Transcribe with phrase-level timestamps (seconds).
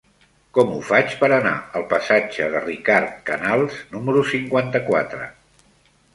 [0.57, 5.31] Com ho faig per anar al passatge de Ricard Canals número cinquanta-quatre?